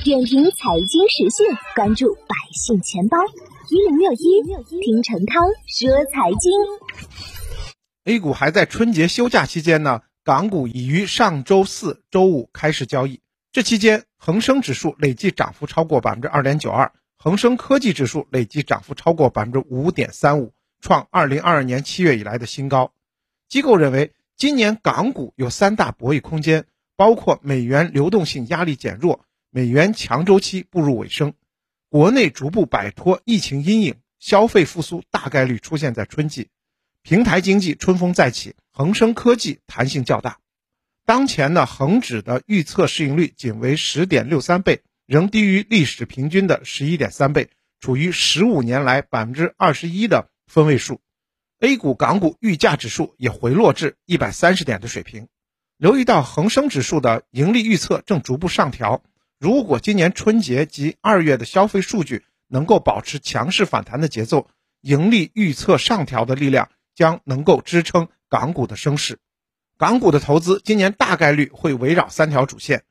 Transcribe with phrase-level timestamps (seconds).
[0.00, 1.46] 点评财经时讯，
[1.76, 3.18] 关注百姓钱包
[3.68, 4.42] 一零六一，
[4.80, 5.34] 听陈涛
[5.66, 6.50] 说财经。
[8.04, 13.20] A 股还在春节休假期间呢，港股已于上周四周五开始交易。
[13.52, 22.92] 这期间，恒生指数累计涨幅超过百分之二点九二，恒生科技指数累计涨幅超过百分之五点三五，创二零二二年七月以来的新高。
[23.48, 26.64] 机构认为，今年港股有三大博弈空间，
[26.96, 29.20] 包括美元流动性压力减弱。
[29.54, 31.34] 美元强周期步入尾声，
[31.90, 36.48] 国内逐步摆脱疫情阴影，消费复苏大概率出现在春季，
[37.02, 40.38] 平台经济春风再起，恒生科技弹性较大。
[41.04, 51.02] 当前呢，恒指的预测市盈率仅为十点六三倍，仍低于历史平均的十一点三倍，处于十五年来百分之二十一的分位数。
[51.60, 55.28] A 股、港股预价指数也回落至一百三十点的水平。
[55.76, 59.02] 留意到恒生指数的盈利预测正逐步上调。
[59.42, 64.48] 如果今年春节及二月的消费数据能够保持强势反弹的节奏，
[64.82, 69.18] 盈利预测上调的力量将能够支撑港股的升势。
[69.76, 72.84] 港股的投资今年大概率会围绕三条主线：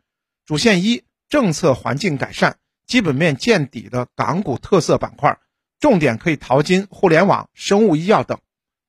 [0.46, 5.40] 主线一，政策环境改善、基本面见底的港股特色板块，
[5.80, 8.36] 重点可以淘金互联网、生物医药等；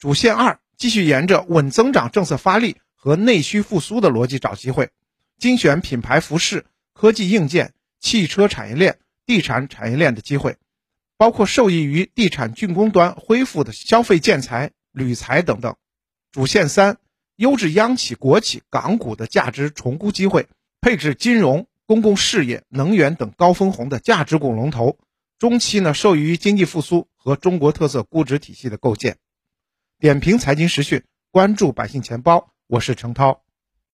[0.00, 4.90] 主线二，继续沿着稳增长政策发力和内需复苏的逻辑找机会，
[5.38, 6.66] 精选品牌服饰。
[6.94, 10.56] 科技硬件、汽车产业链、地产产业链的机会，
[11.16, 15.76] 包括受益于地产竣工端恢复的消费建材、铝材等等。
[16.30, 16.98] 主线三，
[17.36, 20.48] 优质央企、国企、港股的价值重估机会，
[20.80, 24.98] 配置金融、公共事业、能源等高分红的价值股龙头。
[25.38, 29.16] 中期呢，受益于经济复苏和中国特色估值体系的构建。
[29.98, 33.42] 点评财经时讯，关注百姓钱包，我是程涛。